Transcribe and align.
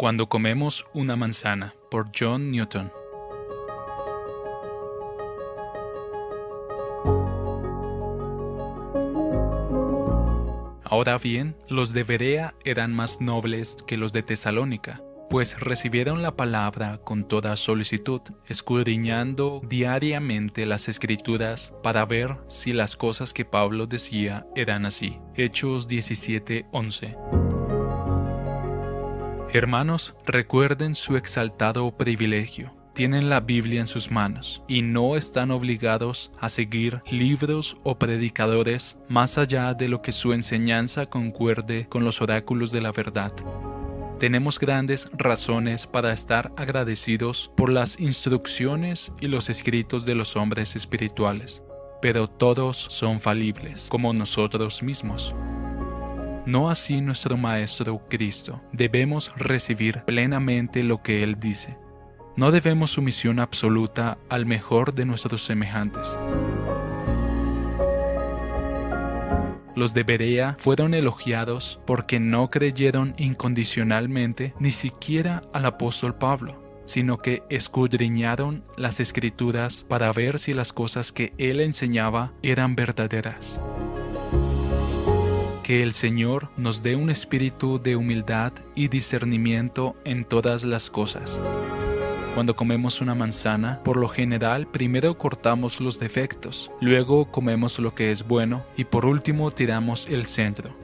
Cuando 0.00 0.30
comemos 0.30 0.86
una 0.94 1.14
manzana, 1.14 1.74
por 1.90 2.06
John 2.18 2.50
Newton. 2.50 2.90
Ahora 10.84 11.18
bien, 11.18 11.54
los 11.68 11.92
de 11.92 12.04
Berea 12.04 12.54
eran 12.64 12.94
más 12.94 13.20
nobles 13.20 13.76
que 13.86 13.98
los 13.98 14.14
de 14.14 14.22
Tesalónica, 14.22 15.02
pues 15.28 15.60
recibieron 15.60 16.22
la 16.22 16.34
palabra 16.34 16.96
con 17.04 17.28
toda 17.28 17.58
solicitud, 17.58 18.22
escudriñando 18.46 19.60
diariamente 19.68 20.64
las 20.64 20.88
escrituras 20.88 21.74
para 21.82 22.06
ver 22.06 22.38
si 22.48 22.72
las 22.72 22.96
cosas 22.96 23.34
que 23.34 23.44
Pablo 23.44 23.86
decía 23.86 24.46
eran 24.56 24.86
así. 24.86 25.18
Hechos 25.34 25.86
17:11. 25.88 27.39
Hermanos, 29.52 30.14
recuerden 30.26 30.94
su 30.94 31.16
exaltado 31.16 31.90
privilegio. 31.96 32.72
Tienen 32.94 33.28
la 33.28 33.40
Biblia 33.40 33.80
en 33.80 33.88
sus 33.88 34.08
manos 34.08 34.62
y 34.68 34.82
no 34.82 35.16
están 35.16 35.50
obligados 35.50 36.30
a 36.38 36.48
seguir 36.48 37.02
libros 37.10 37.76
o 37.82 37.98
predicadores 37.98 38.96
más 39.08 39.38
allá 39.38 39.74
de 39.74 39.88
lo 39.88 40.02
que 40.02 40.12
su 40.12 40.34
enseñanza 40.34 41.06
concuerde 41.06 41.88
con 41.88 42.04
los 42.04 42.22
oráculos 42.22 42.70
de 42.70 42.80
la 42.80 42.92
verdad. 42.92 43.32
Tenemos 44.20 44.60
grandes 44.60 45.10
razones 45.14 45.88
para 45.88 46.12
estar 46.12 46.52
agradecidos 46.56 47.50
por 47.56 47.72
las 47.72 47.98
instrucciones 47.98 49.12
y 49.20 49.26
los 49.26 49.50
escritos 49.50 50.06
de 50.06 50.14
los 50.14 50.36
hombres 50.36 50.76
espirituales, 50.76 51.64
pero 52.00 52.28
todos 52.28 52.76
son 52.76 53.18
falibles, 53.18 53.88
como 53.90 54.12
nosotros 54.12 54.84
mismos. 54.84 55.34
No 56.46 56.70
así 56.70 57.00
nuestro 57.00 57.36
Maestro 57.36 58.02
Cristo. 58.08 58.62
Debemos 58.72 59.32
recibir 59.36 60.02
plenamente 60.04 60.82
lo 60.82 61.02
que 61.02 61.22
Él 61.22 61.38
dice. 61.38 61.76
No 62.36 62.50
debemos 62.50 62.92
sumisión 62.92 63.38
absoluta 63.38 64.18
al 64.28 64.46
mejor 64.46 64.94
de 64.94 65.04
nuestros 65.04 65.44
semejantes. 65.44 66.18
Los 69.76 69.94
de 69.94 70.02
Berea 70.02 70.56
fueron 70.58 70.94
elogiados 70.94 71.80
porque 71.86 72.20
no 72.20 72.48
creyeron 72.48 73.14
incondicionalmente 73.18 74.54
ni 74.58 74.72
siquiera 74.72 75.42
al 75.52 75.66
apóstol 75.66 76.14
Pablo, 76.14 76.82
sino 76.86 77.18
que 77.18 77.42
escudriñaron 77.50 78.64
las 78.76 79.00
escrituras 79.00 79.84
para 79.88 80.12
ver 80.12 80.38
si 80.38 80.54
las 80.54 80.72
cosas 80.72 81.12
que 81.12 81.32
él 81.38 81.60
enseñaba 81.60 82.32
eran 82.42 82.74
verdaderas. 82.74 83.60
Que 85.70 85.84
el 85.84 85.92
Señor 85.92 86.50
nos 86.56 86.82
dé 86.82 86.96
un 86.96 87.10
espíritu 87.10 87.80
de 87.80 87.94
humildad 87.94 88.52
y 88.74 88.88
discernimiento 88.88 89.94
en 90.04 90.24
todas 90.24 90.64
las 90.64 90.90
cosas. 90.90 91.40
Cuando 92.34 92.56
comemos 92.56 93.00
una 93.00 93.14
manzana, 93.14 93.80
por 93.84 93.96
lo 93.96 94.08
general 94.08 94.66
primero 94.66 95.16
cortamos 95.16 95.80
los 95.80 96.00
defectos, 96.00 96.72
luego 96.80 97.30
comemos 97.30 97.78
lo 97.78 97.94
que 97.94 98.10
es 98.10 98.26
bueno 98.26 98.66
y 98.76 98.82
por 98.82 99.06
último 99.06 99.52
tiramos 99.52 100.08
el 100.08 100.26
centro. 100.26 100.74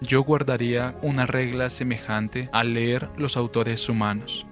Yo 0.00 0.22
guardaría 0.22 0.96
una 1.02 1.26
regla 1.26 1.68
semejante 1.68 2.48
al 2.54 2.72
leer 2.72 3.10
los 3.18 3.36
autores 3.36 3.86
humanos. 3.86 4.46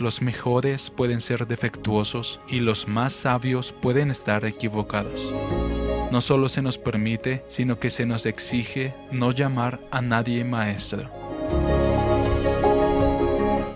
Los 0.00 0.22
mejores 0.22 0.90
pueden 0.90 1.20
ser 1.20 1.46
defectuosos 1.46 2.40
y 2.48 2.58
los 2.58 2.88
más 2.88 3.12
sabios 3.12 3.70
pueden 3.80 4.10
estar 4.10 4.44
equivocados 4.44 5.32
no 6.14 6.20
solo 6.20 6.48
se 6.48 6.62
nos 6.62 6.78
permite, 6.78 7.42
sino 7.48 7.80
que 7.80 7.90
se 7.90 8.06
nos 8.06 8.24
exige 8.24 8.94
no 9.10 9.32
llamar 9.32 9.80
a 9.90 10.00
nadie 10.00 10.44
maestro. 10.44 11.10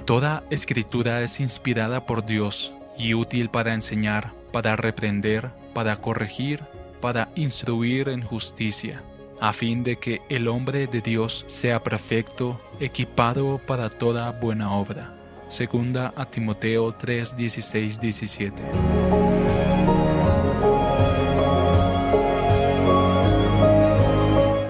Toda 0.04 0.44
escritura 0.48 1.20
es 1.22 1.40
inspirada 1.40 2.06
por 2.06 2.24
Dios 2.24 2.72
y 2.96 3.14
útil 3.14 3.50
para 3.50 3.74
enseñar, 3.74 4.34
para 4.52 4.76
reprender, 4.76 5.50
para 5.74 6.00
corregir, 6.00 6.60
para 7.00 7.28
instruir 7.34 8.08
en 8.08 8.22
justicia, 8.22 9.02
a 9.40 9.52
fin 9.52 9.82
de 9.82 9.98
que 9.98 10.22
el 10.28 10.46
hombre 10.46 10.86
de 10.86 11.00
Dios 11.00 11.44
sea 11.48 11.82
perfecto, 11.82 12.60
equipado 12.78 13.58
para 13.66 13.90
toda 13.90 14.30
buena 14.30 14.70
obra. 14.76 15.12
Segunda 15.48 16.14
a 16.14 16.24
Timoteo 16.24 16.92
3, 16.92 17.36
16, 17.36 18.00
17. 18.00 19.27